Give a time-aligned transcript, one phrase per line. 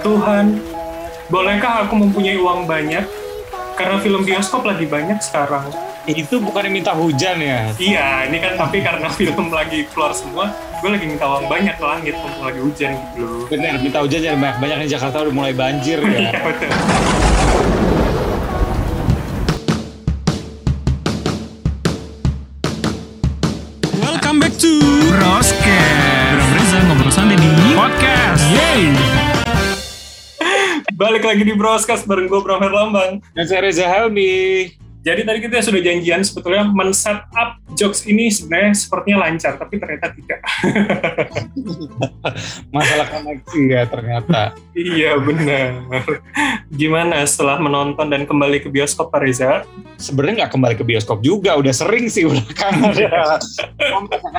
[0.00, 0.56] Tuhan,
[1.28, 3.04] bolehkah aku mempunyai uang banyak?
[3.76, 5.68] Karena film bioskop lagi banyak sekarang.
[6.08, 7.68] Itu bukan minta hujan ya?
[7.76, 10.48] Iya, ini kan tapi karena film lagi keluar semua,
[10.80, 13.44] gue lagi minta uang banyak ke langit mumpung lagi hujan gitu loh.
[13.52, 16.08] Bener, minta hujan jangan banyak-banyak di Jakarta udah mulai banjir ya.
[16.32, 16.70] Iya betul.
[24.00, 24.72] Welcome back to
[25.12, 29.07] Broscast Bram Reza ngobrol santai di Podcast Yeay
[31.08, 33.24] Balik lagi di Broscast bareng gue Bram Herlambang.
[33.32, 34.68] Dan saya Reza Helmi.
[35.00, 40.12] Jadi tadi kita sudah janjian sebetulnya men-set up jokes ini sebenarnya sepertinya lancar, tapi ternyata
[40.12, 40.40] tidak.
[42.76, 44.52] Masalah koneksi ya ternyata.
[44.76, 45.80] iya benar.
[46.76, 49.64] Gimana setelah menonton dan kembali ke bioskop Pak Reza?
[49.96, 52.44] Sebenarnya nggak kembali ke bioskop juga, udah sering sih udah
[53.00, 53.40] ya.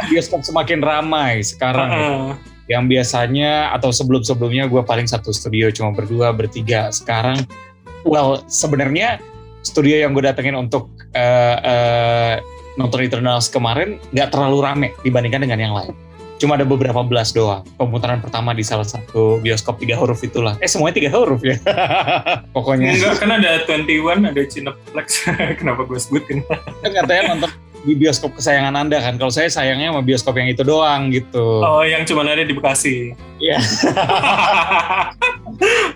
[0.05, 1.89] Bioskop semakin ramai sekarang.
[1.89, 1.97] ya.
[1.97, 2.58] Heeh.
[2.69, 6.93] Yang biasanya atau sebelum-sebelumnya gue paling satu studio cuma berdua, bertiga.
[6.93, 7.41] Sekarang,
[8.05, 9.17] well sebenarnya
[9.65, 12.35] studio yang gue datengin untuk eh, eh,
[12.79, 15.93] nonton Eternals kemarin nggak terlalu rame dibandingkan dengan yang lain.
[16.39, 17.67] Cuma ada beberapa belas doang.
[17.75, 20.55] Pemutaran pertama di salah satu bioskop tiga huruf itulah.
[20.63, 21.59] Eh semuanya tiga huruf ya.
[22.55, 22.95] Pokoknya.
[22.95, 25.27] Enggak, kan ada 21, ada Cineplex.
[25.59, 26.39] Kenapa gue sebutin?
[26.79, 27.51] Kan katanya nonton
[27.83, 29.15] di bioskop kesayangan anda kan.
[29.15, 31.63] Kalau saya sayangnya sama bioskop yang itu doang gitu.
[31.63, 33.15] Oh, yang cuma ada di Bekasi.
[33.39, 33.57] Iya.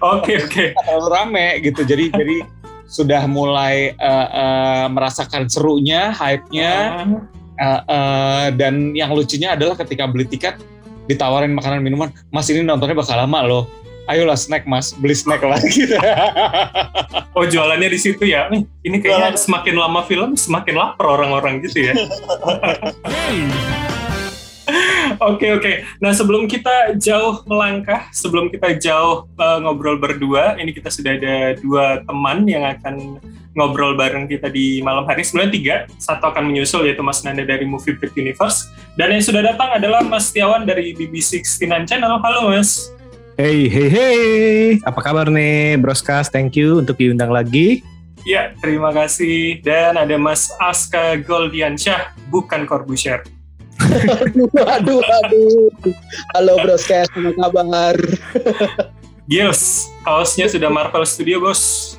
[0.04, 0.76] Oke, oke.
[0.76, 1.88] Terlalu rame gitu.
[1.88, 2.44] Jadi jadi
[2.84, 7.08] sudah mulai eh, eh, merasakan serunya, hype-nya.
[7.56, 10.60] Eh, eh, dan yang lucunya adalah ketika beli tiket
[11.08, 13.64] ditawarin makanan minuman, Mas ini nontonnya bakal lama loh.
[14.04, 15.88] Ayolah snack mas, beli snack lagi.
[17.34, 18.46] Oh, jualannya di situ ya.
[18.86, 21.98] Ini kayaknya semakin lama film, semakin lapar orang-orang gitu ya.
[25.20, 25.84] Oke oke.
[26.00, 31.60] Nah sebelum kita jauh melangkah, sebelum kita jauh uh, ngobrol berdua, ini kita sudah ada
[31.60, 33.20] dua teman yang akan
[33.54, 35.28] ngobrol bareng kita di malam hari.
[35.28, 39.44] Sebenarnya tiga, satu akan menyusul yaitu Mas Nanda dari Movie Break Universe, dan yang sudah
[39.44, 42.20] datang adalah Mas Tiawan dari BB69 Channel.
[42.24, 42.93] Halo Mas.
[43.34, 47.82] Hey hey hey Apa kabar nih Broscast Thank you untuk diundang lagi
[48.24, 49.60] Ya terima kasih.
[49.60, 53.20] Dan ada Mas Aska Goldiansyah, bukan Corbusier.
[54.80, 55.68] aduh, aduh.
[56.32, 58.00] Halo Broscast, apa kabar?
[59.28, 61.96] Gils, kaosnya sudah Marvel Studio bos.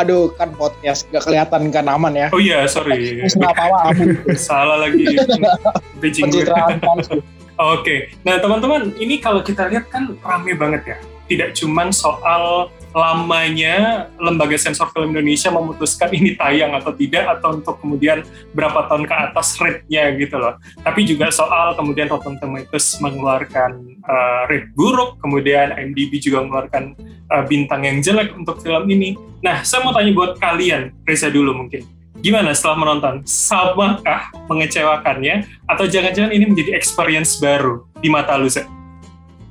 [0.00, 2.32] Aduh, kan podcast gak kelihatan kan aman ya.
[2.32, 3.20] Oh iya, sorry.
[3.36, 4.08] Nggak apa-apa, aman.
[4.32, 5.12] Salah lagi.
[6.00, 7.20] Pencitraan palsu.
[7.56, 10.98] Oke, nah teman-teman, ini kalau kita lihat kan rame banget ya.
[11.26, 17.80] Tidak cuman soal lamanya lembaga sensor film Indonesia memutuskan ini tayang atau tidak, atau untuk
[17.80, 18.22] kemudian
[18.52, 20.60] berapa tahun ke atas rate-nya gitu loh.
[20.84, 23.72] Tapi juga soal kemudian Rotten Tomatoes mengeluarkan
[24.04, 26.92] uh, rate buruk, kemudian IMDb juga mengeluarkan
[27.32, 29.16] uh, bintang yang jelek untuk film ini.
[29.40, 31.95] Nah, saya mau tanya buat kalian, Reza dulu mungkin.
[32.26, 33.22] Gimana setelah menonton?
[33.22, 35.46] Samakah mengecewakannya?
[35.70, 38.50] Atau jangan-jangan ini menjadi experience baru di mata lu?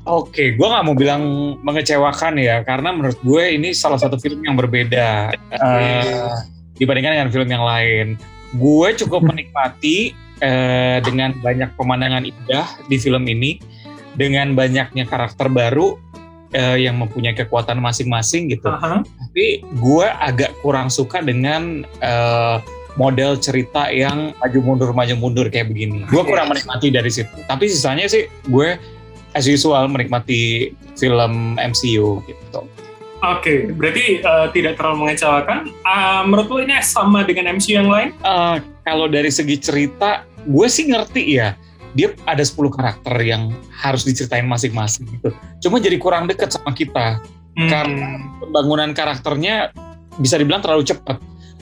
[0.04, 4.60] Oke, gue nggak mau bilang mengecewakan ya, karena menurut gue ini salah satu film yang
[4.60, 6.36] berbeda eh,
[6.76, 8.20] dibandingkan dengan film yang lain.
[8.60, 10.12] Gue cukup menikmati
[10.44, 13.56] eh, dengan banyak pemandangan indah di film ini,
[14.20, 15.96] dengan banyaknya karakter baru
[16.56, 18.72] eh, yang mempunyai kekuatan masing-masing gitu.
[18.72, 19.04] Aha.
[19.04, 22.58] Tapi gue agak kurang suka dengan eh,
[22.96, 26.08] model cerita yang maju mundur maju mundur kayak begini.
[26.08, 27.36] Gue kurang menikmati dari situ.
[27.46, 28.80] Tapi sisanya sih gue
[29.36, 32.62] as usual menikmati film MCU gitu.
[33.26, 35.72] Oke, berarti uh, tidak terlalu mengecewakan.
[35.82, 38.14] Uh, menurut lu ini sama dengan MCU yang lain?
[38.22, 41.58] Eh, kalau dari segi cerita, gue sih ngerti ya.
[41.96, 45.32] Dia ada 10 karakter yang harus diceritain masing-masing gitu.
[45.64, 47.24] Cuma jadi kurang deket sama kita.
[47.56, 47.70] Hmm.
[47.72, 49.72] Karena pembangunan karakternya
[50.20, 51.18] bisa dibilang terlalu cepat.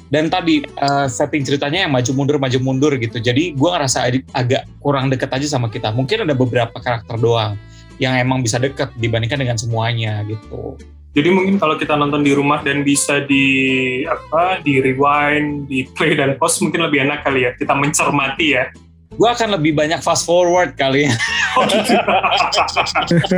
[0.10, 3.18] Dan tadi eh, setting ceritanya yang maju mundur maju mundur gitu.
[3.18, 5.90] Jadi gue ngerasa ag- agak kurang deket aja sama kita.
[5.94, 7.58] Mungkin ada beberapa karakter doang
[8.02, 10.78] yang emang bisa deket dibandingkan dengan semuanya gitu.
[11.14, 13.46] Jadi mungkin kalau kita nonton di rumah dan bisa di
[14.10, 17.54] apa di rewind, di play dan pause mungkin lebih enak kali ya.
[17.54, 18.74] Kita mencermati ya.
[19.14, 21.14] Gue akan lebih banyak fast forward kali ya.
[23.04, 23.38] Gitu.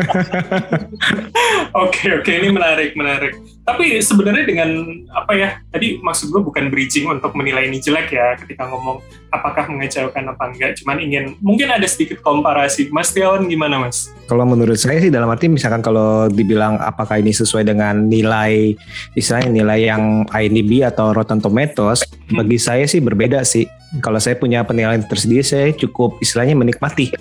[1.75, 3.36] Oke oke ini menarik menarik.
[3.66, 4.69] Tapi sebenarnya dengan
[5.12, 9.68] apa ya tadi maksud gue bukan bridging untuk menilai ini jelek ya ketika ngomong apakah
[9.68, 10.80] mengecewakan apa enggak.
[10.80, 12.88] Cuman ingin mungkin ada sedikit komparasi.
[12.94, 14.07] Mas Tiawan gimana mas?
[14.31, 18.77] Kalau menurut saya sih dalam arti misalkan kalau dibilang apakah ini sesuai dengan nilai
[19.18, 23.68] istilahnya nilai yang IMDb atau Rotten Tomatoes bagi saya sih berbeda sih.
[24.04, 27.12] Kalau saya punya penilaian tersendiri saya cukup istilahnya menikmati.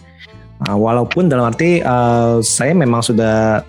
[0.65, 3.67] Nah, walaupun dalam arti eh, saya memang sudah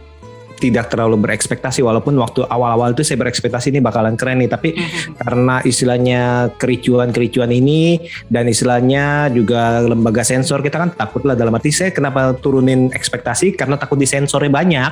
[0.59, 4.75] tidak terlalu berekspektasi walaupun waktu awal-awal itu saya berekspektasi ini bakalan keren nih tapi
[5.19, 7.99] karena istilahnya kericuan-kericuan ini
[8.31, 13.53] dan istilahnya juga lembaga sensor kita kan takut lah dalam arti saya kenapa turunin ekspektasi?
[13.53, 14.91] Karena takut disensornya banyak.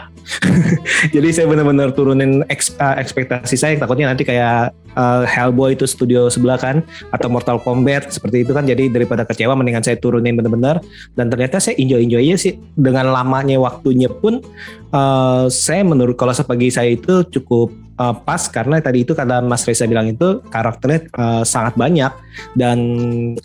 [1.16, 6.28] Jadi saya benar-benar turunin eks- uh, ekspektasi saya takutnya nanti kayak uh, Hellboy itu studio
[6.28, 6.82] sebelah kan
[7.12, 8.68] atau Mortal Kombat seperti itu kan.
[8.68, 10.84] Jadi daripada kecewa mendingan saya turunin benar-benar.
[11.16, 12.54] Dan ternyata saya enjoy enjoy aja sih.
[12.74, 14.44] Dengan lamanya waktunya pun
[14.94, 19.64] uh, saya menurut kalau sepagi saya itu cukup uh, pas karena tadi itu kata Mas
[19.64, 22.12] Reza bilang itu karakternya uh, sangat banyak.
[22.52, 22.78] Dan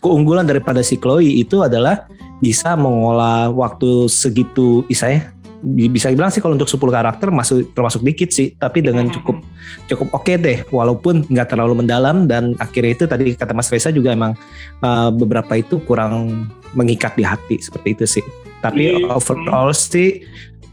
[0.02, 2.10] keunggulan daripada si Chloe itu adalah
[2.42, 5.30] bisa mengolah waktu segitu isanya
[5.62, 9.42] bisa dibilang sih kalau untuk 10 karakter masuk termasuk dikit sih tapi dengan cukup
[9.90, 12.26] cukup oke deh walaupun nggak terlalu mendalam.
[12.26, 14.34] Dan akhirnya itu tadi kata Mas Reza juga emang
[14.82, 18.24] uh, beberapa itu kurang mengikat di hati seperti itu sih.
[18.58, 19.14] Tapi Iya.
[19.14, 20.26] overall sih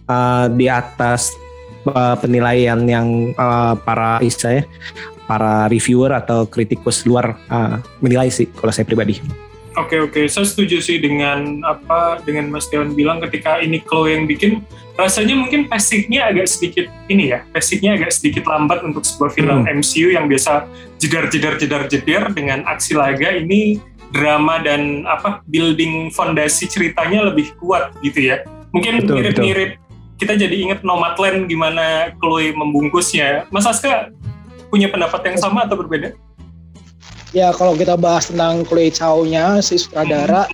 [0.09, 1.31] uh, di atas
[1.89, 4.65] uh, penilaian yang uh, para istilahnya
[5.25, 9.21] para reviewer atau kritikus luar uh, menilai sih kalau saya pribadi.
[9.75, 14.23] Oke oke, saya setuju sih dengan apa dengan Mas Dewan bilang ketika ini Chloe yang
[14.23, 14.63] bikin
[14.95, 19.83] rasanya mungkin pace-nya agak sedikit ini ya, pace-nya agak sedikit lambat untuk sebuah film Hmm.
[19.83, 20.63] MCU yang biasa
[20.95, 23.83] jedar jedar jedar jedar dengan aksi laga ini
[24.15, 28.47] drama dan apa building fondasi ceritanya lebih kuat gitu ya.
[28.71, 29.75] Mungkin mirip-mirip
[30.15, 33.47] kita jadi inget Nomadland gimana Chloe membungkusnya.
[33.51, 34.11] Mas Aska
[34.71, 36.15] punya pendapat yang sama atau berbeda?
[37.35, 40.47] Ya kalau kita bahas tentang Chloe Chow-nya si sutradara,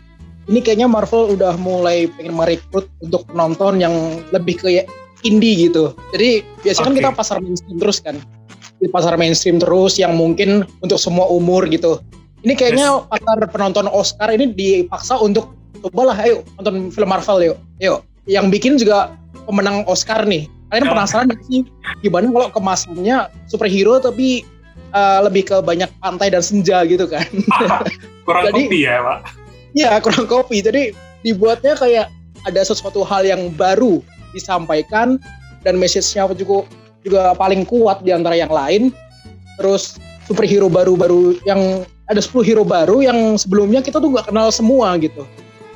[0.49, 3.93] ini kayaknya Marvel udah mulai pengen merekrut untuk penonton yang
[4.33, 4.89] lebih ke
[5.21, 5.93] indie gitu.
[6.09, 6.99] Jadi biasanya kan Oke.
[6.99, 8.17] kita pasar mainstream terus kan.
[8.81, 12.01] Di pasar mainstream terus yang mungkin untuk semua umur gitu.
[12.41, 15.53] Ini kayaknya pasar penonton Oscar ini dipaksa untuk
[15.85, 17.57] cobalah ayo nonton film Marvel yuk.
[17.77, 18.01] Yuk.
[18.25, 19.13] Yang bikin juga
[19.45, 20.45] pemenang Oscar nih.
[20.71, 20.91] Kalian Ya.
[20.95, 21.61] penasaran nggak sih
[21.99, 23.17] gimana kalau kemasannya
[23.51, 24.47] superhero tapi
[24.95, 27.27] uh, lebih ke banyak pantai dan senja gitu kan?
[28.27, 29.19] Kurang Jadi- kopi ya, Pak.
[29.71, 30.59] Ya kurang kopi.
[30.59, 30.91] Jadi
[31.23, 32.11] dibuatnya kayak
[32.43, 34.03] ada sesuatu hal yang baru
[34.35, 35.15] disampaikan
[35.63, 36.67] dan message-nya juga
[37.01, 38.91] juga paling kuat di antara yang lain.
[39.55, 39.95] Terus
[40.27, 45.23] superhero baru-baru yang ada 10 hero baru yang sebelumnya kita tuh gak kenal semua gitu.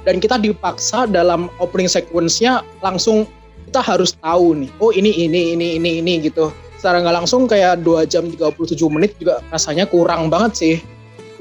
[0.04, 3.24] Dan kita dipaksa dalam opening sequence-nya langsung
[3.70, 4.70] kita harus tahu nih.
[4.80, 6.54] Oh ini ini ini ini ini gitu.
[6.78, 10.76] Secara nggak langsung kayak 2 jam 37 menit juga rasanya kurang banget sih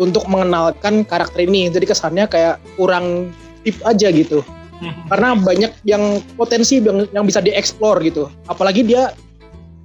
[0.01, 1.69] untuk mengenalkan karakter ini.
[1.69, 3.31] Jadi kesannya kayak kurang
[3.63, 4.41] deep aja gitu.
[5.11, 8.33] Karena banyak yang potensi yang, yang bisa dieksplor gitu.
[8.49, 9.13] Apalagi dia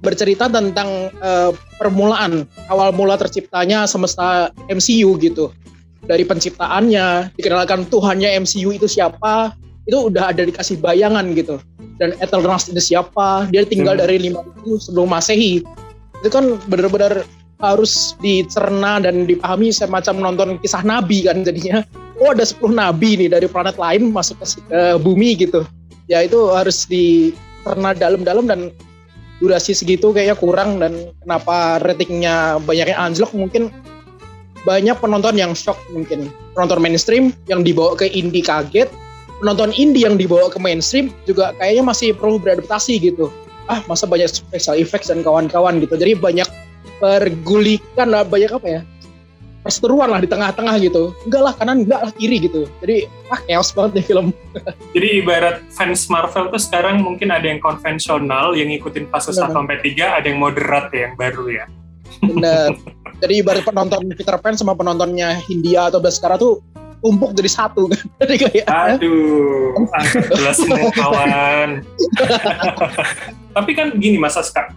[0.00, 5.52] bercerita tentang eh, permulaan awal mula terciptanya semesta MCU gitu.
[6.00, 9.52] Dari penciptaannya, dikenalkan Tuhannya MCU itu siapa,
[9.90, 11.58] itu udah ada dikasih bayangan gitu.
[11.98, 14.06] Dan Eternals itu siapa, dia tinggal Hmm.
[14.06, 15.60] dari 5000 sebelum Masehi.
[16.22, 17.26] Itu kan benar-benar
[17.60, 21.84] harus dicerna dan dipahami semacam nonton kisah nabi kan jadinya
[22.16, 25.68] oh ada 10 nabi nih dari planet lain masuk ke ke bumi gitu
[26.08, 28.72] ya itu harus dicerna dalam-dalam dan
[29.44, 33.68] durasi segitu kayaknya kurang dan kenapa ratingnya banyaknya anjlok mungkin
[34.64, 38.88] banyak penonton yang shock mungkin penonton mainstream yang dibawa ke indie kaget
[39.40, 43.32] penonton indie yang dibawa ke mainstream juga kayaknya masih perlu beradaptasi gitu.
[43.66, 45.96] Ah masa banyak special effects dan kawan-kawan gitu.
[45.96, 46.46] Jadi banyak
[47.00, 48.82] pergulikan lah banyak apa ya?
[49.60, 51.12] Perseteruan lah di tengah-tengah gitu.
[51.28, 52.68] Enggak lah kanan enggak lah kiri gitu.
[52.80, 54.26] Jadi ah chaos banget nih film.
[54.96, 59.52] Jadi ibarat fans Marvel tuh sekarang mungkin ada yang konvensional yang ngikutin fase 1 Benar.
[59.52, 61.64] sampai 3, ada yang moderat ya yang baru ya.
[62.20, 62.76] bener
[63.22, 66.60] jadi ibarat penonton Peter Pan sama penontonnya Hindia atau Baskara tuh
[67.00, 70.04] tumpuk jadi satu kan jadi kayak Aduh, ah,
[70.36, 71.70] jelasin kawan.
[73.56, 74.70] Tapi kan gini Mas Aska,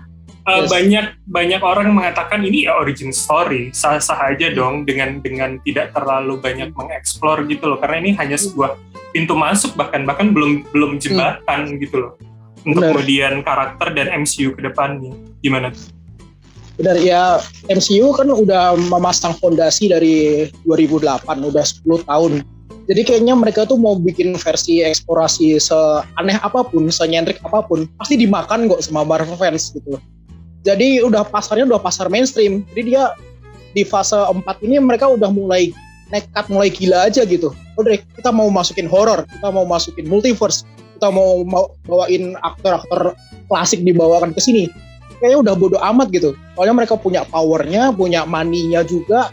[0.50, 0.70] uh, Yes.
[0.74, 6.42] banyak banyak orang mengatakan ini ya origin story, sah-sah aja dong dengan dengan tidak terlalu
[6.42, 8.76] banyak mengeksplor gitu loh, karena ini hanya sebuah
[9.14, 12.12] pintu masuk bahkan bahkan belum belum jembatan gitu loh
[12.66, 12.92] untuk Benar.
[12.98, 15.14] kemudian karakter dan MCU ke depannya.
[15.46, 15.93] Gimana tuh?
[16.74, 17.38] Benar ya
[17.70, 22.34] MCU kan udah memasang fondasi dari 2008 udah 10 tahun.
[22.84, 28.20] Jadi kayaknya mereka tuh mau bikin versi eksplorasi seaneh apa pun senyentrik apa pun pasti
[28.20, 30.02] dimakan kok sama Marvel fans gitu.
[30.68, 32.68] Jadi udah pasarnya udah pasar mainstream.
[32.76, 33.16] Jadi dia
[33.72, 35.72] di fase 4 ini mereka udah mulai
[36.12, 37.56] nekat mulai gila aja gitu.
[37.80, 43.12] Udah kita mau masukin horror kita mau masukin multiverse kita mau, mau bawain aktor-aktor
[43.52, 44.72] klasik dibawakan ke sini
[45.24, 46.36] kayaknya udah bodo amat gitu.
[46.60, 49.32] Soalnya mereka punya powernya punya money-nya juga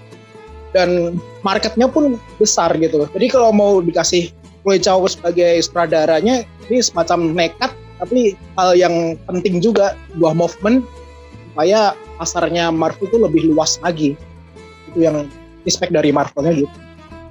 [0.70, 3.10] dan marketnya pun besar gitu.
[3.10, 4.30] Jadi kalau mau dikasih
[4.62, 10.86] Chloe Chow sebagai sutradaranya ini semacam nekat tapi hal yang penting juga buah movement
[11.50, 14.14] supaya pasarnya Marvel itu lebih luas lagi.
[14.94, 15.26] Itu yang
[15.66, 16.89] respect dari Marvelnya gitu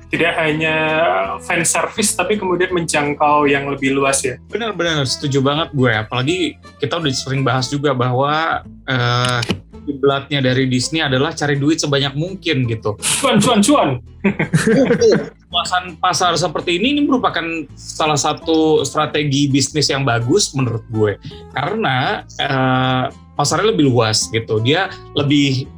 [0.09, 0.75] tidak hanya
[1.45, 4.41] fan service tapi kemudian menjangkau yang lebih luas ya.
[4.49, 5.91] Benar-benar setuju banget gue.
[5.93, 6.37] Apalagi
[6.81, 9.39] kita udah sering bahas juga bahwa uh,
[9.85, 12.97] kiblatnya dari Disney adalah cari duit sebanyak mungkin gitu.
[13.21, 13.89] Cuan, cuan, cuan.
[15.49, 17.45] Luasan pasar seperti ini ini merupakan
[17.77, 21.21] salah satu strategi bisnis yang bagus menurut gue.
[21.53, 24.57] Karena uh, pasarnya lebih luas gitu.
[24.61, 25.69] Dia lebih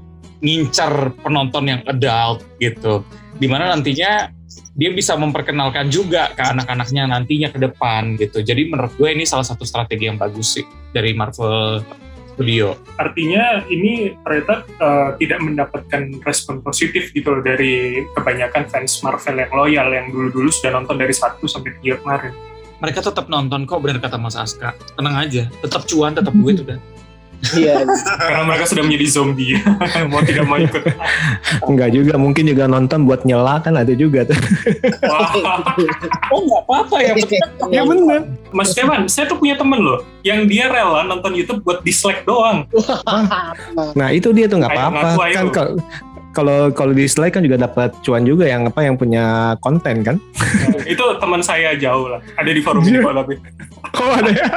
[0.41, 3.05] ngincar penonton yang adult gitu
[3.41, 4.29] di mana nantinya
[4.77, 8.45] dia bisa memperkenalkan juga ke anak-anaknya nantinya ke depan gitu.
[8.45, 11.81] Jadi menurut gue ini salah satu strategi yang bagus sih dari Marvel
[12.37, 12.77] Studio.
[12.95, 19.51] Artinya ini ternyata uh, tidak mendapatkan respon positif gitu loh dari kebanyakan fans Marvel yang
[19.51, 22.31] loyal yang dulu-dulu sudah nonton dari satu sampai tiga kemarin.
[22.81, 24.73] Mereka tetap nonton kok benar kata Mas Aska.
[24.97, 26.79] Tenang aja, tetap cuan, tetap duit udah.
[27.57, 27.83] Iya.
[28.21, 29.57] Karena mereka sudah menjadi zombie,
[30.11, 30.83] mau tidak mau ikut.
[31.65, 34.37] Enggak juga, mungkin juga nonton buat nyela kan ada juga tuh.
[36.33, 37.13] oh nggak apa-apa ya.
[37.73, 38.29] ya bener.
[38.53, 42.69] Mas Kevan, saya tuh punya temen loh, yang dia rela nonton YouTube buat dislike doang.
[43.97, 45.07] nah itu dia tuh nggak apa-apa.
[45.33, 45.45] Kan
[46.31, 50.15] kalau kalau dislike kan juga dapat cuan juga yang apa yang punya konten kan.
[50.87, 53.35] itu teman saya jauh lah, ada di forum ini kok tapi.
[53.99, 54.47] Oh ada ya?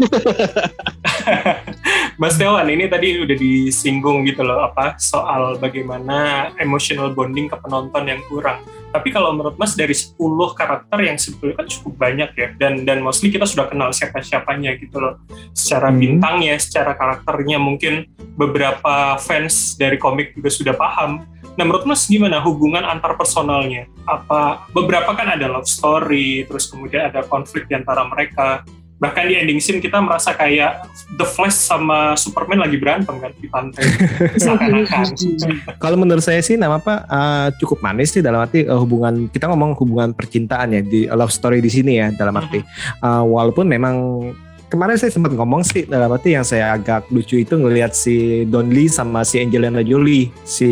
[2.20, 8.08] Mas Dewan, ini tadi udah disinggung gitu loh apa soal bagaimana emotional bonding ke penonton
[8.08, 8.60] yang kurang.
[8.90, 10.18] Tapi kalau menurut Mas dari 10
[10.52, 14.98] karakter yang sebetulnya kan cukup banyak ya dan dan mostly kita sudah kenal siapa-siapanya gitu
[14.98, 15.14] loh.
[15.54, 15.98] Secara hmm.
[16.02, 21.22] bintangnya, secara karakternya mungkin beberapa fans dari komik juga sudah paham.
[21.54, 23.86] Nah menurut Mas gimana hubungan antar personalnya?
[24.10, 28.66] Apa beberapa kan ada love story, terus kemudian ada konflik di antara mereka
[29.00, 30.84] bahkan di ending scene kita merasa kayak
[31.16, 33.82] The Flash sama Superman lagi berantem kan di pantai.
[35.82, 39.48] Kalau menurut saya sih nama apa uh, cukup manis sih dalam arti uh, hubungan kita
[39.48, 42.60] ngomong hubungan percintaan ya di love story di sini ya dalam arti
[43.00, 43.96] uh, walaupun memang
[44.70, 48.70] kemarin saya sempat ngomong sih dalam arti yang saya agak lucu itu ngelihat si Don
[48.70, 50.68] Lee sama si Angelina Jolie, si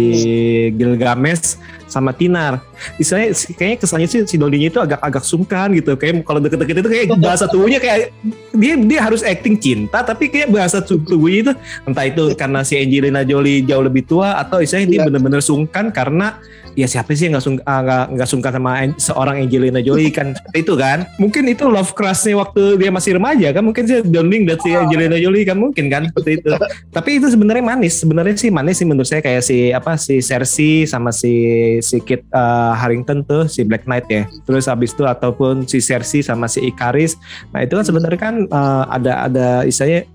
[0.76, 1.58] Gilgamesh
[1.88, 2.62] sama Tinar.
[3.00, 5.96] Misalnya kayaknya kesannya sih si Don Lee itu agak agak sungkan gitu.
[5.96, 8.14] Kayak kalau deket-deket itu kayak bahasa tubuhnya kayak
[8.54, 11.52] dia dia harus acting cinta tapi kayak bahasa tubuhnya itu
[11.88, 15.06] entah itu karena si Angelina Jolie jauh lebih tua atau misalnya dia iya.
[15.08, 16.38] benar-benar sungkan karena
[16.78, 20.38] ya siapa sih yang nggak sungkan ah, nggak nggak sungkan sama seorang Angelina Jolie kan?
[20.54, 21.10] Itu kan?
[21.18, 23.66] Mungkin itu love crushnya waktu dia masih remaja kan?
[23.66, 25.58] Mungkin sih Downing dan si Angelina Jolie kan?
[25.58, 26.06] Mungkin kan?
[26.14, 26.50] Seperti itu.
[26.96, 27.98] Tapi itu sebenarnya manis.
[27.98, 32.24] Sebenarnya sih manis sih menurut saya kayak si apa si Cersei sama si si Kit
[32.34, 34.26] uh, Harrington tuh si Black Knight ya.
[34.46, 37.16] Terus habis itu ataupun si Cersei sama si Ikaris
[37.50, 40.06] nah itu kan sebenarnya kan uh, ada ada istilahnya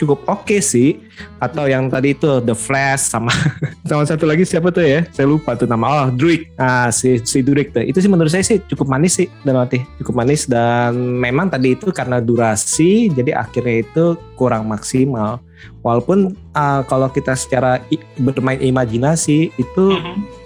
[0.00, 0.96] cukup oke okay sih.
[1.36, 3.28] Atau yang tadi itu The Flash sama
[3.88, 5.04] sama satu lagi siapa tuh ya?
[5.12, 6.08] Saya lupa tuh nama.
[6.08, 7.84] Oh Drake ah si si Drake tuh.
[7.84, 10.48] Itu sih menurut saya sih cukup manis sih dan nanti cukup manis.
[10.48, 15.44] Dan memang tadi itu karena durasi jadi akhirnya itu kurang maksimal.
[15.84, 17.84] Walaupun uh, kalau kita secara
[18.16, 20.39] bermain imajinasi itu mm -hmm.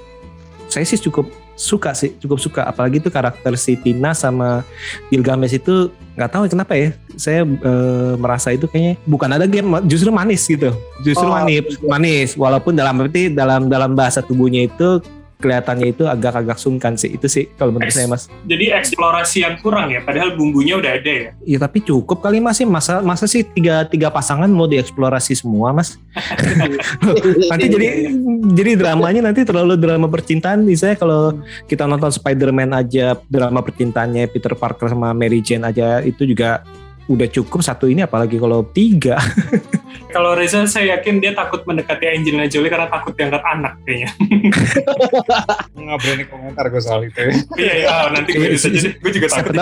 [0.74, 2.66] Saya sih cukup suka sih cukup suka.
[2.66, 4.66] Apalagi itu karakter si Tina sama
[5.06, 6.90] Gilgamesh itu nggak tahu kenapa ya.
[7.14, 7.72] Saya e,
[8.18, 10.74] merasa itu kayaknya bukan ada game justru manis gitu.
[11.06, 12.34] Justru oh, manis manis.
[12.34, 14.98] Walaupun dalam arti dalam dalam bahasa tubuhnya itu
[15.44, 18.32] kelihatannya itu agak-agak sungkan sih itu sih kalau menurut Eks, saya mas.
[18.48, 21.30] Jadi eksplorasi yang kurang ya, padahal bumbunya udah ada ya.
[21.44, 25.76] Iya tapi cukup kali mas sih masa masa sih tiga tiga pasangan mau dieksplorasi semua
[25.76, 26.00] mas.
[27.52, 28.16] nanti jadi
[28.56, 31.36] jadi dramanya nanti terlalu drama percintaan misalnya kalau
[31.68, 36.64] kita nonton Spider-Man aja drama percintaannya Peter Parker sama Mary Jane aja itu juga
[37.04, 39.20] udah cukup satu ini apalagi kalau tiga.
[40.14, 44.14] kalau Reza saya yakin dia takut mendekati Angelina Jolie karena takut diangkat anak kayaknya.
[45.74, 47.18] Nggak berani komentar gue soal itu.
[47.58, 49.58] iya iya nanti gue bisa jadi gue juga takut.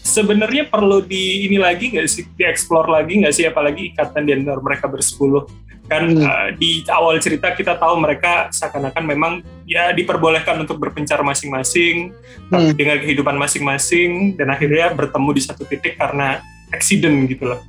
[0.00, 4.62] Sebenarnya perlu di ini lagi nggak sih dieksplor lagi nggak sih apalagi ikatan di antara
[4.62, 5.44] mereka bersepuluh
[5.84, 6.24] kan hmm.
[6.24, 9.32] uh, di awal cerita kita tahu mereka seakan-akan memang
[9.68, 12.14] ya diperbolehkan untuk berpencar masing-masing
[12.48, 12.72] hmm.
[12.72, 16.40] dengan kehidupan masing-masing dan akhirnya bertemu di satu titik karena
[16.72, 17.60] accident gitu loh.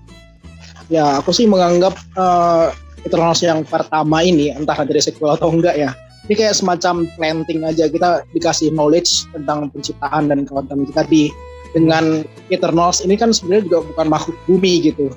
[0.89, 2.69] Ya aku sih menganggap uh,
[3.05, 5.93] Eternals yang pertama ini entah dari sequel atau enggak ya
[6.25, 7.85] ini kayak semacam planting aja.
[7.85, 11.29] Kita dikasih knowledge tentang penciptaan dan kawan-kawan kita di
[11.77, 15.13] dengan Eternals ini kan sebenarnya juga bukan makhluk bumi gitu.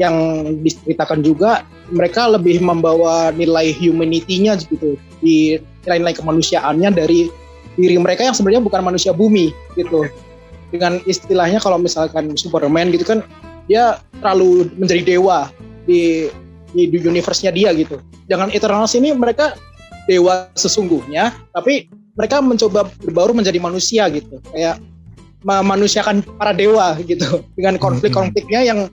[0.00, 0.16] Yang
[0.64, 7.28] diceritakan juga mereka lebih membawa nilai humanity-nya gitu di nilai-nilai kemanusiaannya dari
[7.76, 10.08] diri mereka yang sebenarnya bukan manusia bumi gitu.
[10.72, 13.20] Dengan istilahnya kalau misalkan Superman gitu kan
[13.72, 15.48] dia terlalu menjadi dewa
[15.88, 16.28] di
[16.76, 17.96] di, di universe-nya dia gitu.
[18.28, 19.56] Jangan Eternals ini mereka
[20.04, 24.36] dewa sesungguhnya, tapi mereka mencoba berbaur menjadi manusia gitu.
[24.52, 24.76] Kayak
[25.42, 28.92] memanusiakan para dewa gitu dengan konflik-konfliknya yang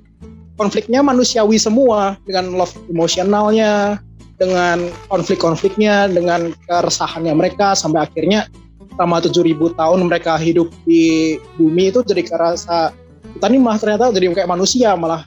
[0.57, 4.01] konfliknya manusiawi semua dengan love emosionalnya
[4.39, 8.49] dengan konflik-konfliknya dengan keresahannya mereka sampai akhirnya
[8.97, 12.91] selama 7000 tahun mereka hidup di bumi itu jadi kerasa
[13.37, 15.25] kita nih malah ternyata jadi kayak manusia malah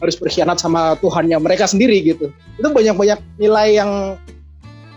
[0.00, 2.28] harus berkhianat sama Tuhannya mereka sendiri gitu.
[2.60, 4.20] Itu banyak-banyak nilai yang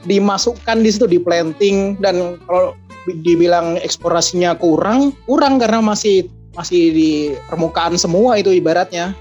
[0.08, 2.76] dimasukkan di situ di planting dan kalau
[3.08, 7.12] dibilang eksplorasinya kurang kurang karena masih masih di
[7.48, 9.16] permukaan semua itu ibaratnya.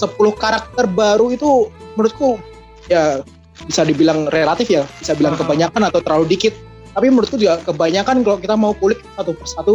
[0.00, 2.40] 10 karakter baru itu menurutku
[2.88, 3.20] ya
[3.68, 6.56] bisa dibilang relatif ya bisa bilang kebanyakan atau terlalu dikit.
[6.90, 9.74] Tapi menurutku juga kebanyakan kalau kita mau kulik satu persatu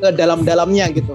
[0.00, 1.14] ke dalam-dalamnya gitu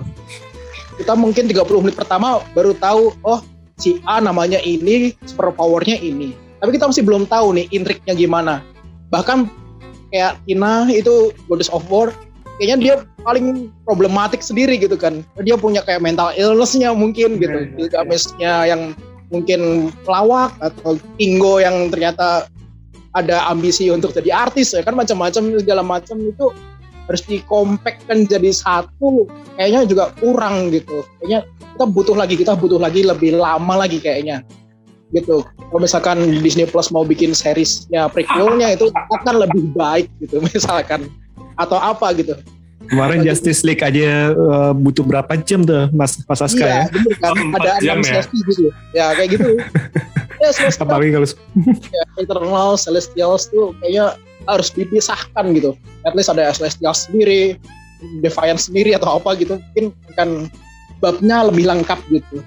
[1.01, 3.41] kita mungkin 30 menit pertama baru tahu oh
[3.81, 6.37] si A namanya ini super powernya ini.
[6.61, 8.61] Tapi kita masih belum tahu nih intriknya gimana.
[9.09, 9.49] Bahkan
[10.13, 12.13] kayak Tina itu Goddess of War
[12.61, 15.25] kayaknya dia paling problematik sendiri gitu kan.
[15.41, 17.65] Dia punya kayak mental illnessnya mungkin gitu.
[17.73, 18.93] Gilgameshnya yang
[19.33, 22.45] mungkin pelawak atau Kingo yang ternyata
[23.11, 26.47] ada ambisi untuk jadi artis ya kan macam-macam segala macam itu
[27.11, 29.27] harus dikompakkan jadi satu
[29.59, 31.43] kayaknya juga kurang gitu kayaknya
[31.75, 34.47] kita butuh lagi kita butuh lagi lebih lama lagi kayaknya
[35.11, 38.87] gitu kalau misalkan Disney Plus mau bikin seriesnya prequelnya itu
[39.19, 41.11] akan lebih baik gitu misalkan
[41.59, 42.39] atau apa gitu
[42.91, 46.83] Kemarin Justice League aja uh, butuh berapa jam tuh Mas Mas Aska iya, ya?
[46.91, 47.35] Bener, kan?
[47.55, 48.19] ada enam ya?
[48.19, 48.67] sesi gitu.
[48.91, 49.49] Ya kayak gitu.
[50.43, 51.27] ya, Apalagi kalau
[51.95, 55.71] ya, Eternal, Celestials tuh kayaknya harus dipisahkan gitu.
[56.07, 57.57] At least ada Celestials sendiri,
[58.25, 59.61] Defiance sendiri atau apa gitu.
[59.61, 60.29] Mungkin akan
[61.01, 62.41] babnya lebih lengkap gitu.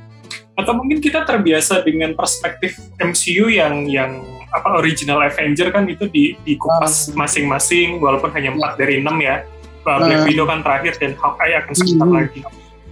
[0.55, 4.23] Atau mungkin kita terbiasa dengan perspektif MCU yang yang
[4.55, 7.27] apa original Avenger kan itu di dikupas ah.
[7.27, 8.87] masing-masing walaupun hanya empat ya.
[8.87, 9.43] dari enam ya
[9.85, 10.27] uh, Black nah.
[10.27, 12.17] Widow kan terakhir dan Hawkeye akan sebentar hmm.
[12.17, 12.41] lagi.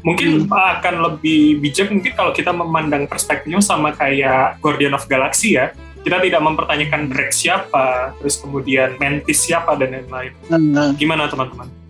[0.02, 0.52] Mungkin hmm.
[0.52, 5.70] akan lebih bijak mungkin kalau kita memandang perspektifnya sama kayak Guardian of Galaxy ya.
[6.02, 10.32] Kita tidak mempertanyakan Drax siapa, terus kemudian Mantis siapa dan lain-lain.
[10.50, 10.90] Nah.
[10.98, 11.82] Gimana teman-teman?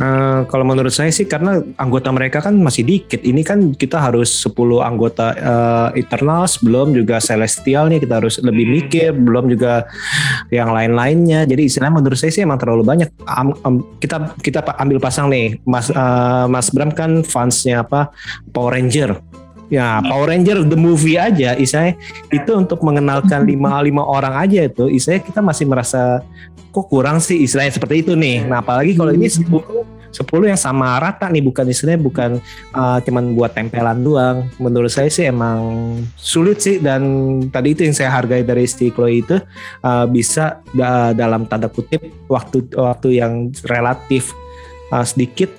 [0.00, 3.20] Uh, kalau menurut saya sih karena anggota mereka kan masih dikit.
[3.20, 8.64] Ini kan kita harus 10 anggota uh, Eternals, belum juga Celestial nih kita harus lebih
[8.64, 8.74] hmm.
[8.80, 9.84] mikir, belum juga
[10.48, 11.44] yang lain-lainnya.
[11.44, 13.12] Jadi istilahnya menurut saya sih emang terlalu banyak.
[13.28, 18.08] Um, um, kita kita ambil pasang nih, Mas uh, Mas Bram kan fansnya apa
[18.56, 19.20] Power Ranger.
[19.70, 20.10] Ya, hmm.
[20.10, 21.94] Power Ranger the movie aja, istilahnya
[22.34, 26.26] itu untuk mengenalkan lima lima orang aja itu, istilahnya kita masih merasa
[26.70, 28.46] kok kurang sih istilahnya seperti itu nih.
[28.46, 29.46] Nah apalagi kalau ini 10
[30.10, 32.30] 10 yang sama rata nih bukan istilahnya bukan
[32.74, 34.46] uh, cuman buat tempelan doang.
[34.58, 35.58] Menurut saya sih emang
[36.18, 37.02] sulit sih dan
[37.50, 39.38] tadi itu yang saya hargai dari Steve Chloe itu
[39.86, 44.34] uh, bisa da dalam tanda kutip waktu waktu yang relatif
[44.90, 45.50] uh, sedikit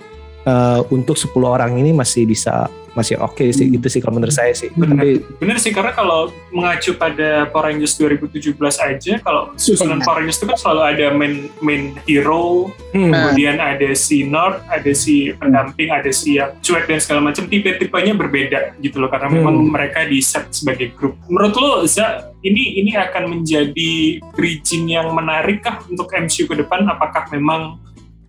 [0.46, 4.36] uh, untuk 10 orang ini masih bisa masih oke okay sih gitu sih kalau menurut
[4.36, 4.68] saya sih.
[4.76, 10.24] Benar, Tapi, benar sih karena kalau mengacu pada Power Rangers 2017 aja kalau susunan Power
[10.24, 13.12] Rangers itu kan selalu ada main main hero, hmm.
[13.12, 18.14] kemudian ada si Nord, ada si pendamping, ada si yang cuek dan segala macam tipe-tipenya
[18.16, 19.36] berbeda gitu loh karena hmm.
[19.40, 21.16] memang mereka di set sebagai grup.
[21.32, 26.84] Menurut lo Za, ini ini akan menjadi bridging yang menarik kah untuk MCU ke depan?
[26.92, 27.80] Apakah memang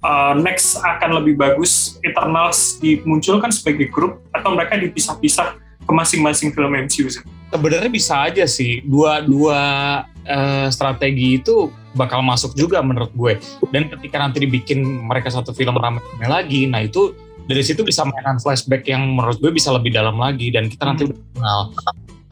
[0.02, 6.74] uh, next akan lebih bagus Eternals dimunculkan sebagai grup atau mereka dipisah-pisah ke masing-masing film
[6.74, 7.08] MCU?
[7.52, 9.60] Sebenarnya bisa aja sih dua dua
[10.26, 13.36] uh, strategi itu bakal masuk juga menurut gue.
[13.68, 17.12] Dan ketika nanti dibikin mereka satu film ramai lagi, nah itu
[17.44, 21.02] dari situ bisa mainan flashback yang menurut gue bisa lebih dalam lagi dan kita nanti
[21.04, 21.10] hmm.
[21.12, 21.60] udah kenal.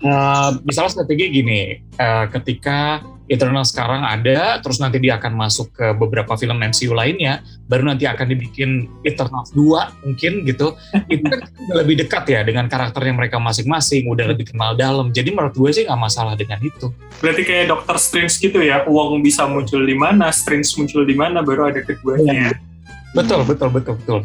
[0.01, 5.95] Uh, misalnya strategi gini, uh, ketika Eternal sekarang ada, terus nanti dia akan masuk ke
[5.95, 10.75] beberapa film MCU lainnya, baru nanti akan dibikin Eternal 2 mungkin gitu.
[11.15, 15.15] Itu kan udah lebih dekat ya dengan karakter yang mereka masing-masing, udah lebih kenal dalam.
[15.15, 16.91] Jadi menurut gue sih nggak masalah dengan itu.
[17.23, 21.39] Berarti kayak Doctor Strange gitu ya, uang bisa muncul di mana, Strange muncul di mana,
[21.47, 22.51] baru ada keduanya.
[22.51, 22.53] Ya.
[23.15, 24.21] Betul, betul, betul, betul.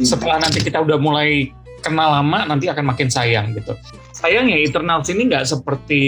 [0.00, 1.52] Setelah nanti kita udah mulai
[1.84, 3.76] kenal lama, nanti akan makin sayang gitu.
[4.16, 6.02] Sayangnya Eternals ini nggak seperti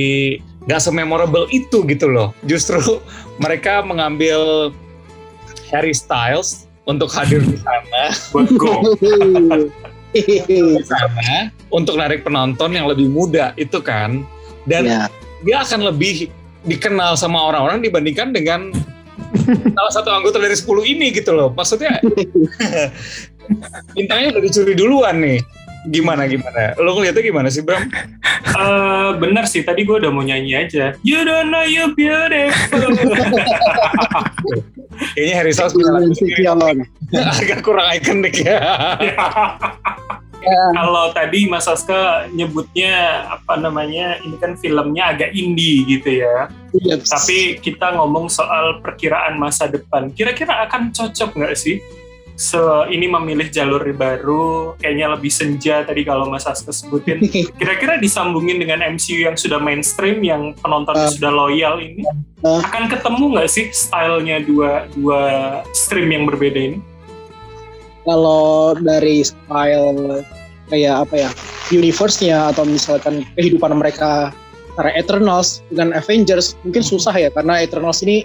[0.65, 2.33] nggak sememorable itu gitu loh.
[2.49, 2.81] Justru
[3.45, 4.73] mereka mengambil
[5.69, 8.03] Harry Styles untuk hadir di sana.
[10.49, 14.25] di sana untuk narik penonton yang lebih muda itu kan.
[14.65, 15.07] Dan yeah.
[15.45, 16.33] dia akan lebih
[16.65, 18.73] dikenal sama orang-orang dibandingkan dengan
[19.77, 20.65] salah satu anggota dari 10
[20.97, 21.53] ini gitu loh.
[21.53, 22.01] Maksudnya
[23.97, 25.41] bintangnya udah dicuri duluan nih.
[25.89, 26.77] Gimana gimana?
[26.77, 27.89] Lo ngeliatnya gimana sih Bram?
[28.59, 30.93] Eh, bener sih, tadi gue udah mau nyanyi aja.
[31.01, 32.93] You don't know you beautiful.
[35.15, 36.85] Kayaknya Harry Styles punya lagu
[37.43, 38.59] agak kurang ikonik ya.
[40.49, 46.49] Kalau tadi Mas Aska nyebutnya apa namanya, ini kan filmnya agak indie gitu ya.
[46.73, 47.11] Yes.
[47.11, 50.09] Tapi kita ngomong soal perkiraan masa depan.
[50.15, 51.83] Kira-kira akan cocok nggak sih?
[52.39, 57.19] So, ini memilih jalur baru, kayaknya lebih senja tadi kalau Mas Aska sebutin.
[57.59, 61.15] Kira-kira disambungin dengan MCU yang sudah mainstream, yang penontonnya Uh.
[61.19, 62.07] sudah loyal ini,
[62.47, 62.63] Uh.
[62.63, 65.21] akan ketemu nggak sih stylenya dua dua
[65.75, 66.79] stream yang berbeda ini?
[68.09, 70.25] kalau dari style
[70.73, 71.31] kayak apa ya
[71.69, 74.33] universe-nya atau misalkan kehidupan mereka
[74.73, 78.25] secara Eternals dengan Avengers mungkin susah ya karena Eternals ini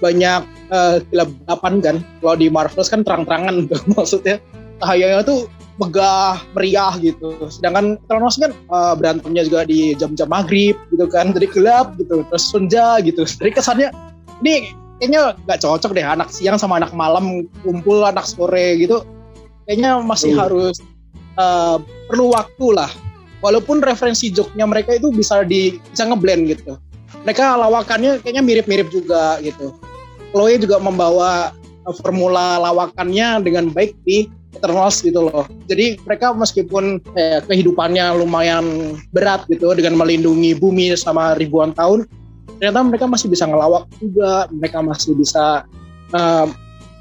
[0.00, 1.96] banyak eh, gelap-gelapan kan.
[2.22, 4.36] Kalau di Marvels kan terang-terangan tuh maksudnya.
[4.76, 7.32] Cahayanya tuh megah meriah gitu.
[7.48, 11.32] Sedangkan Eternals kan eh, berantemnya juga di jam-jam maghrib gitu kan.
[11.32, 13.24] Jadi gelap gitu terus senja gitu.
[13.24, 13.88] Jadi kesannya
[14.44, 19.04] ini kayaknya nggak cocok deh anak siang sama anak malam kumpul anak sore gitu.
[19.66, 20.40] Kayaknya masih Hmm.
[20.44, 20.76] harus
[21.36, 21.76] eh,
[22.08, 22.88] perlu waktu lah.
[23.44, 26.80] Walaupun referensi joke-nya mereka itu bisa di bisa ngeblend gitu
[27.26, 29.74] mereka lawakannya kayaknya mirip-mirip juga gitu.
[30.30, 35.44] Chloe juga membawa eh, formula lawakannya dengan baik di Eternals gitu loh.
[35.66, 42.06] Jadi mereka meskipun eh, kehidupannya lumayan berat gitu dengan melindungi bumi selama ribuan tahun
[42.56, 44.46] ternyata mereka masih bisa ngelawak juga.
[44.54, 45.66] Mereka masih bisa
[46.14, 46.46] eh,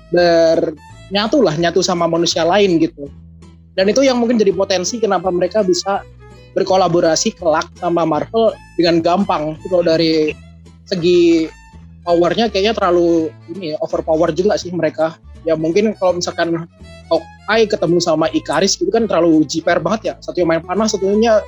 [0.10, 3.14] bernyatu lah nyatu sama manusia lain gitu.
[3.78, 6.02] Dan itu yang mungkin jadi potensi kenapa mereka bisa
[6.56, 9.60] berkolaborasi kelak sama Marvel dengan gampang.
[9.68, 10.32] Kalau dari
[10.88, 11.52] segi
[12.08, 15.20] powernya kayaknya terlalu ini overpower juga sih mereka.
[15.44, 16.66] Ya mungkin kalau misalkan
[17.12, 20.14] Hawkeye ketemu sama Ikaris itu kan terlalu jiper banget ya.
[20.24, 21.44] Satunya main panas satunya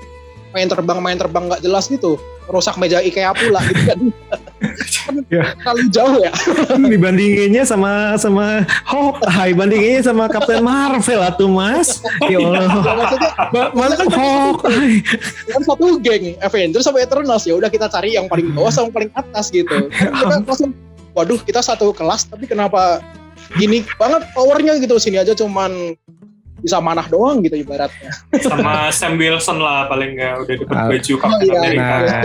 [0.53, 2.19] main terbang main terbang nggak jelas gitu.
[2.51, 3.99] Rusak meja IKEA pula gitu kan
[5.07, 5.43] kan Ya.
[5.89, 6.31] jauh ya.
[6.91, 12.03] Dibandinginnya sama sama Hawkeye, bandinginnya sama Captain Marvel atau Mas.
[12.27, 12.67] Ya Allah.
[12.83, 14.99] Ya, maksudnya Ma- Mana kan Hawkeye?
[15.47, 17.43] kan satu geng Avengers sampai Eternals.
[17.43, 19.87] Ya udah kita cari yang paling bawah sama yang paling atas gitu.
[19.89, 20.71] Kan kita langsung
[21.15, 22.99] waduh kita satu kelas tapi kenapa
[23.55, 24.99] gini banget powernya gitu.
[24.99, 25.95] Sini aja cuman
[26.67, 31.13] bisa manah doang gitu ibaratnya Sama Sam Wilson lah paling nggak udah dapat Ah, baju
[31.17, 31.57] Captain iya.
[31.57, 31.95] America.
[31.97, 32.21] Nah,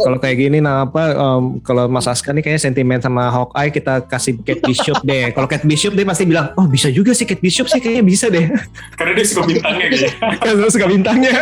[0.00, 4.00] kalau kayak gini nah apa em, kalau Mas Aska nih kayaknya sentimen sama Hawkeye kita
[4.02, 5.28] kasih Kate Bishop deh.
[5.30, 8.26] Kalau Kate Bishop dia pasti bilang, "Oh, bisa juga sih Kate Bishop sih kayaknya bisa
[8.28, 8.46] deh."
[8.94, 10.06] Karena dia suka bintangnya gitu.
[10.40, 11.32] Kan suka bintangnya.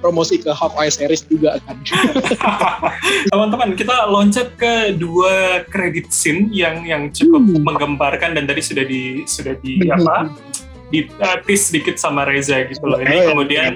[0.00, 1.76] promosi ke Hawkeye series juga kan
[3.30, 5.34] Teman-teman, kita loncat ke dua
[5.66, 7.60] credit scene yang yang cukup Hmm.
[7.62, 10.32] menggemparkan dan tadi sudah di sudah di apa?
[10.94, 13.02] Di uh, tease sedikit sama Reza gitu loh.
[13.02, 13.72] Oh, Ini kemudian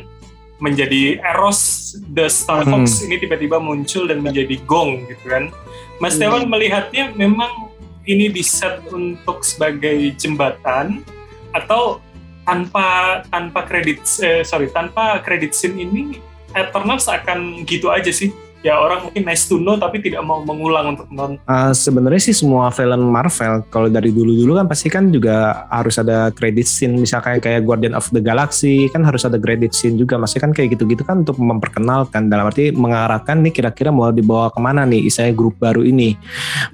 [0.63, 5.51] menjadi Eros the Star Fox ini tiba-tiba muncul dan menjadi gong gitu kan.
[5.99, 6.23] Mas Hmm.
[6.23, 7.75] Dewan melihatnya memang
[8.07, 11.03] ini di set untuk sebagai jembatan
[11.51, 11.99] atau
[12.47, 16.17] tanpa tanpa kredit eh, sorry tanpa kredit scene ini
[16.57, 18.33] Eternals akan gitu aja sih
[18.67, 21.39] ya orang mungkin nice to know tapi tidak mau mengulang untuk nonton.
[21.47, 26.31] Uh, sebenarnya sih semua film Marvel kalau dari dulu-dulu kan pasti kan juga harus ada
[26.35, 26.99] credit scene.
[26.99, 30.19] Misalkan kayak Guardian of the Galaxy kan harus ada credit scene juga.
[30.19, 32.27] Masih kan kayak gitu-gitu kan untuk memperkenalkan.
[32.27, 36.19] Dalam arti mengarahkan nih kira-kira mau dibawa ke mana nih istilahnya grup baru ini.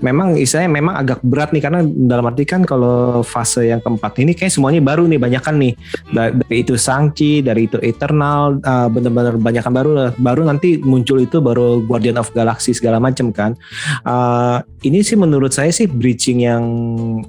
[0.01, 4.33] Memang istilahnya memang agak berat nih karena dalam arti kan kalau fase yang keempat ini
[4.33, 5.73] kayak semuanya baru nih banyakan nih.
[6.13, 10.11] Da- dari itu Sangchi dari itu Eternal uh, bener-bener banyakan baru lah.
[10.17, 13.59] Baru nanti muncul itu baru Guardian of Galaxy segala macam kan.
[14.07, 16.63] Uh, ini sih menurut saya sih bridging yang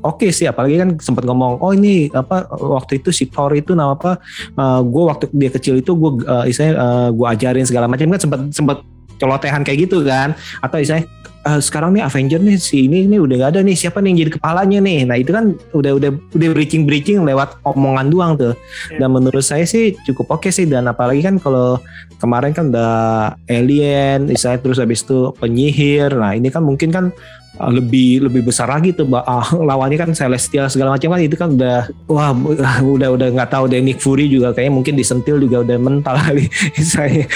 [0.04, 0.46] oke sih.
[0.46, 4.20] Apalagi kan sempat ngomong oh ini apa waktu itu si Thor itu nama apa
[4.84, 8.40] gue waktu dia kecil itu gue uh, istilahnya uh, gue ajarin segala macam kan sempat
[8.52, 8.78] sempat
[9.18, 10.36] celotehan kayak gitu kan.
[10.60, 11.08] Atau istilahnya
[11.46, 14.20] "Eh, sekarang nih Avenger nih si ini ini udah gak ada nih siapa nih yang
[14.26, 14.98] jadi kepalanya nih?
[15.06, 18.58] Nah itu kan udah udah udah bridging bridging lewat omongan doang tuh.
[18.98, 21.78] Dan menurut saya sih cukup oke sih dan apalagi kan kalau
[22.18, 26.18] kemarin kan udah alien istilahnya terus habis itu penyihir.
[26.18, 27.14] Nah ini kan mungkin kan
[27.62, 29.06] uh, lebih lebih besar lagi tuh.
[29.14, 32.34] Ah, lawannya kan celestial segala macam kan itu kan udah wah
[32.98, 36.50] udah udah nggak tahu deh Nick Fury juga kayaknya mungkin disentil juga udah mental kali
[36.74, 37.30] istilahnya.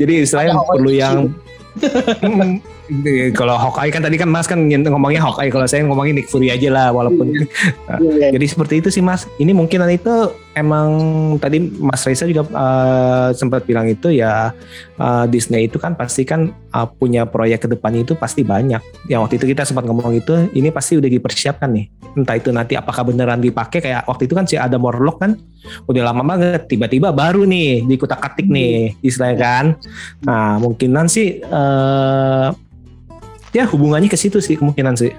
[0.00, 1.28] Jadi istilahnya perlu yang
[3.34, 6.68] kalau Hawkeye kan tadi kan Mas kan ngomongnya Hawkeye kalau saya ngomongin Nick Fury aja
[6.70, 9.26] lah walaupun Iya, jadi seperti itu sih Mas.
[9.38, 10.88] Ini mungkin itu emang
[11.38, 14.50] tadi Mas Reza juga uh, sempat bilang itu ya
[14.98, 18.80] uh, Disney itu kan pasti kan uh, punya proyek ke depan itu pasti banyak.
[19.06, 21.86] Yang waktu itu kita sempat ngomong itu ini pasti udah dipersiapkan nih.
[22.18, 25.38] Entah itu nanti apakah beneran dipakai kayak waktu itu kan si ada Morlock kan
[25.86, 29.64] udah lama banget tiba-tiba baru nih dikutak-katik nih istilahnya kan.
[30.24, 32.50] Nah, mungkinan sih uh,
[33.50, 35.12] ya hubungannya ke situ sih kemungkinan sih.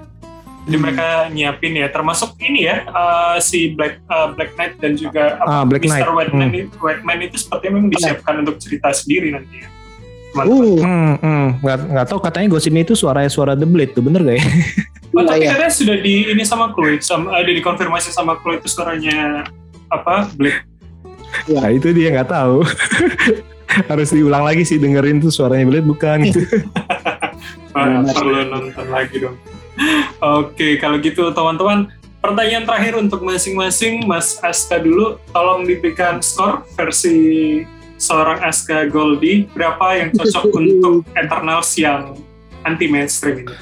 [0.62, 5.42] Jadi mereka nyiapin ya, termasuk ini ya uh, si Black uh, Black Knight dan juga
[5.42, 6.06] uh, Black Mr.
[6.06, 6.14] Knight.
[6.14, 6.60] Whiteman, hmm.
[6.62, 9.68] itu, Whiteman itu sepertinya memang disiapkan untuk cerita sendiri nanti ya.
[10.32, 11.46] Uh, hmm, hmm.
[11.60, 14.44] Nggak, nggak tahu katanya gosipnya itu suaranya suara The Blade tuh bener gak ya?
[15.12, 19.44] Oh, tapi katanya sudah di ini sama Chloe, sama ada dikonfirmasi sama Chloe itu suaranya
[19.92, 20.64] apa Blade.
[21.50, 22.64] Ya itu dia nggak tahu.
[23.92, 26.40] Harus diulang lagi sih dengerin tuh suaranya Blade bukan gitu.
[27.72, 29.36] Perlu nonton lagi dong.
[30.20, 31.88] Oke, kalau gitu teman-teman,
[32.20, 37.64] pertanyaan terakhir untuk masing-masing, Mas Aska dulu, tolong diberikan skor versi
[37.96, 42.14] seorang Aska Goldie, berapa yang cocok untuk Eternals yang
[42.62, 43.56] anti mainstream ini?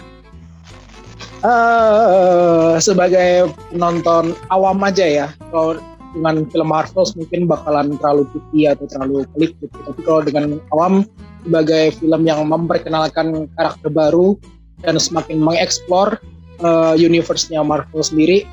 [1.41, 5.81] Uh, sebagai penonton awam aja ya, kalau
[6.13, 9.77] dengan film Marvel mungkin bakalan terlalu picky atau terlalu pelik gitu.
[9.89, 10.45] Tapi kalau dengan
[10.75, 11.07] awam
[11.45, 14.37] sebagai film yang memperkenalkan karakter baru
[14.85, 16.21] dan semakin mengeksplor
[16.65, 18.45] uh, universe-nya Marvel sendiri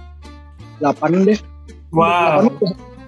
[0.80, 1.40] 8 deh.
[1.92, 2.52] Wow.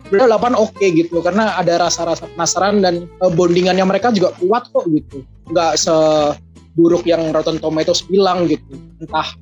[0.10, 4.68] 8, 8 oke okay gitu karena ada rasa-rasa penasaran dan uh, bondingannya mereka juga kuat
[4.72, 5.24] kok gitu.
[5.52, 8.76] Nggak seburuk yang Rotten Tomatoes bilang gitu.
[9.00, 9.36] Entah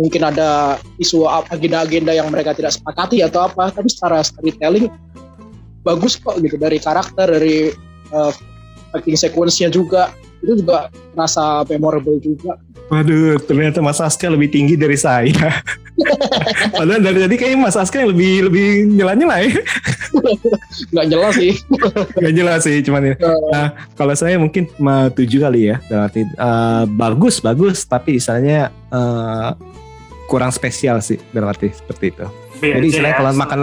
[0.00, 4.88] mungkin ada isu agenda-agenda yang mereka tidak sepakati atau apa, tapi secara storytelling
[5.84, 7.70] bagus kok gitu dari karakter, dari
[8.14, 8.32] uh,
[8.92, 12.58] acting sequence-nya juga itu juga rasa memorable juga.
[12.90, 15.32] Waduh, ternyata Mas Aska lebih tinggi dari saya.
[16.76, 19.50] Padahal dari tadi kayaknya Mas Aska yang lebih lebih nyela-nyela ya.
[20.92, 21.52] Nggak jelas sih.
[22.20, 23.16] Nggak jelas sih, cuman ini.
[23.54, 24.68] Nah, kalau saya mungkin
[25.14, 25.80] tujuh kali ya.
[25.88, 29.56] Berarti uh, bagus, bagus, tapi istilahnya uh,
[30.28, 32.26] kurang spesial sih berarti seperti itu.
[32.62, 33.58] Iya, Jadi istilahnya kalau makan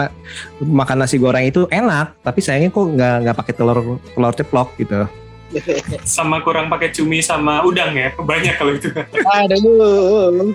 [0.60, 3.80] makan nasi goreng itu enak, tapi sayangnya kok nggak nggak pakai telur
[4.12, 5.08] telur ceplok gitu.
[6.06, 8.92] Sama kurang pakai cumi sama udang ya banyak kalau itu.
[9.24, 10.54] Aduh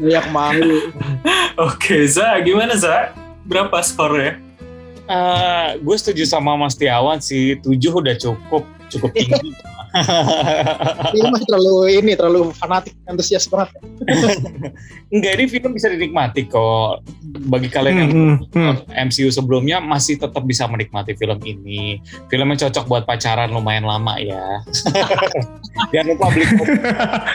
[0.00, 0.88] banyak malu.
[1.68, 3.12] Oke Za gimana Za?
[3.44, 4.40] Berapa skornya?
[5.10, 9.50] Uh, gue setuju sama Mas Tiawan sih tujuh udah cukup cukup tinggi
[11.16, 13.74] ini masih terlalu ini terlalu fanatik antusias banget.
[15.14, 17.02] Enggak ini film bisa dinikmati kok.
[17.50, 18.74] Bagi kalian yang hmm, hmm.
[19.10, 21.98] MCU sebelumnya masih tetap bisa menikmati film ini.
[22.30, 24.62] Film yang cocok buat pacaran lumayan lama ya.
[25.94, 26.46] Jangan lupa beli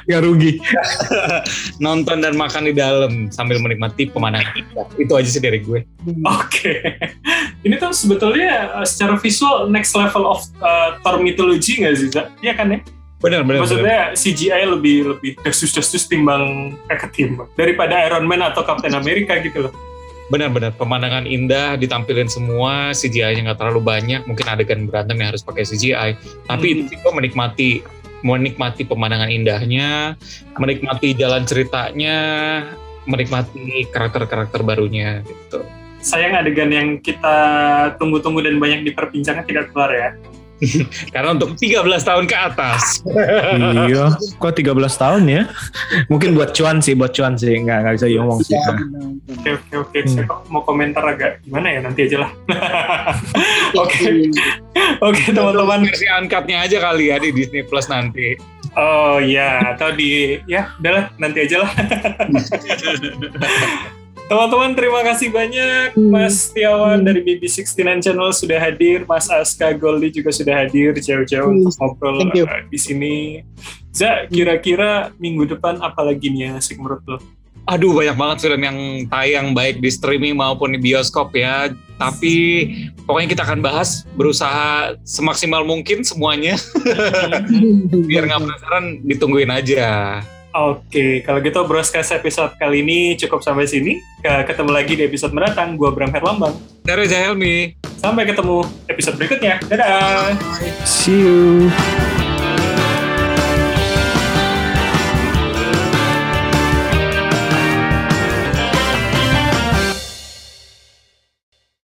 [0.07, 0.51] nggak rugi.
[1.83, 4.63] Nonton dan makan di dalam sambil menikmati pemandangan
[4.95, 5.83] itu aja sih dari gue.
[6.23, 6.47] Oke.
[6.47, 6.79] Okay.
[7.65, 12.29] ini tuh sebetulnya secara visual next level of uh, Thor mythology nggak sih Zak?
[12.45, 12.79] Iya kan ya?
[13.25, 13.65] Benar, benar.
[13.65, 14.13] Maksudnya.
[14.13, 19.73] CGI lebih lebih desus-desus timbang eh ketimbang daripada Iron Man atau Captain America gitu loh.
[20.29, 25.65] Benar-benar pemandangan indah ditampilin semua, CGI-nya nggak terlalu banyak, mungkin adegan berantem yang harus pakai
[25.69, 26.17] CGI,
[26.49, 26.93] tapi hmm.
[26.97, 27.69] itu menikmati
[28.25, 30.17] menikmati pemandangan indahnya,
[30.57, 32.17] menikmati jalan ceritanya,
[33.05, 35.61] menikmati karakter-karakter barunya gitu.
[36.01, 37.37] Sayang adegan yang kita
[38.01, 40.09] tunggu-tunggu dan banyak diperbincangkan tidak keluar ya.
[41.13, 43.03] Karena untuk 13 tahun ke atas.
[43.87, 45.43] iya, kok 13 tahun ya?
[46.07, 47.59] Mungkin buat cuan sih, buat cuan sih.
[47.59, 48.55] Nggak, nggak bisa diomong sih.
[48.55, 49.99] Oke, oke, oke.
[50.07, 52.31] Saya mau komentar agak gimana ya, nanti aja lah.
[53.75, 54.31] Oke,
[55.03, 55.83] oke teman-teman.
[55.83, 58.39] Versi uncut-nya aja kali ya di Disney Plus nanti.
[58.75, 61.71] Oh iya, atau di, ya udahlah, nanti aja lah.
[64.25, 70.33] Teman-teman terima kasih banyak Mas Tiawan dari BB69 Channel sudah hadir, Mas Aska Goldie juga
[70.33, 73.45] sudah hadir jauh-jauh untuk ngobrol uh, di sini.
[73.93, 77.17] Za, kira-kira minggu depan apa lagi nih yang asik menurut lo?
[77.69, 78.77] Aduh banyak banget film yang
[79.13, 81.69] tayang baik di streaming maupun di bioskop ya.
[82.01, 82.65] Tapi
[83.05, 86.57] pokoknya kita akan bahas berusaha semaksimal mungkin semuanya.
[88.09, 90.21] Biar nggak penasaran ditungguin aja.
[90.55, 93.99] Oke, kalau gitu broadcast episode kali ini cukup sampai sini.
[94.23, 95.75] Ketemu lagi di episode mendatang.
[95.75, 96.55] Gua Bram Herlambang.
[96.79, 97.75] Dari Helmi.
[97.99, 99.59] Sampai ketemu episode berikutnya.
[99.67, 100.31] Dadah.
[100.87, 101.67] See you.